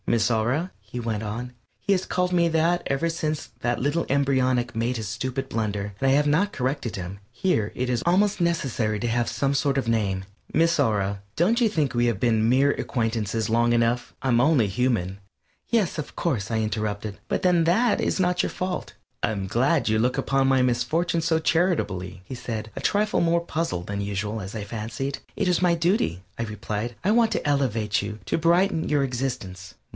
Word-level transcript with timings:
"Miss 0.07 0.31
Aura," 0.31 0.71
he 0.81 0.99
went 0.99 1.21
on, 1.21 1.53
he 1.79 1.93
has 1.93 2.07
called 2.07 2.33
me 2.33 2.49
that 2.49 2.81
ever 2.87 3.07
since 3.07 3.49
that 3.61 3.79
little 3.79 4.05
embryonic 4.09 4.75
made 4.75 4.97
his 4.97 5.07
stupid 5.07 5.47
blunder, 5.47 5.93
and 6.01 6.09
I 6.11 6.15
have 6.15 6.25
not 6.25 6.51
corrected 6.51 6.95
him 6.95 7.19
here 7.31 7.71
it 7.75 7.87
is 7.89 8.01
almost 8.03 8.41
necessary 8.41 8.99
to 8.99 9.07
have 9.07 9.29
some 9.29 9.53
sort 9.53 9.77
of 9.77 9.85
a 9.87 9.91
name 9.91 10.25
"Miss 10.53 10.79
Aura, 10.79 11.21
don't 11.35 11.61
you 11.61 11.69
think 11.69 11.93
we 11.93 12.07
have 12.07 12.19
been 12.19 12.49
mere 12.49 12.71
acquaintances 12.71 13.47
long 13.49 13.73
enough? 13.73 14.11
I'm 14.23 14.41
only 14.41 14.67
human" 14.67 15.19
"Yes, 15.69 15.99
of 15.99 16.15
course," 16.15 16.49
I 16.49 16.57
interrupted, 16.59 17.19
"but 17.29 17.43
then 17.43 17.65
that 17.65 18.01
is 18.01 18.19
not 18.19 18.41
your 18.43 18.49
fault" 18.49 18.93
"I'm 19.23 19.45
glad 19.47 19.87
you 19.87 19.99
look 19.99 20.17
upon 20.17 20.47
my 20.47 20.63
misfortune 20.63 21.21
so 21.21 21.37
charitably," 21.37 22.23
he 22.25 22.35
said, 22.35 22.71
a 22.75 22.81
trifle 22.81 23.21
more 23.21 23.39
puzzled 23.39 23.85
than 23.87 24.01
usual, 24.01 24.41
as 24.41 24.55
I 24.55 24.63
fancied. 24.63 25.19
"It 25.35 25.47
is 25.47 25.61
my 25.61 25.75
duty," 25.75 26.23
I 26.39 26.43
replied. 26.43 26.95
"I 27.03 27.11
want 27.11 27.31
to 27.33 27.47
elevate 27.47 28.01
you; 28.01 28.17
to 28.25 28.39
brighten 28.39 28.89
your 28.89 29.03
existence." 29.03 29.75